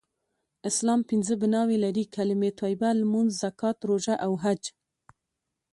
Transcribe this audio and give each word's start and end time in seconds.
اسلام 0.69 0.99
پنځه 1.09 1.33
بناوې 1.41 1.77
لری: 1.83 2.03
کلمه 2.15 2.49
طیبه، 2.61 2.89
لمونځ، 3.01 3.29
زکات، 3.43 3.77
روژه 3.89 4.15
او 4.25 4.31
حج 4.43 4.63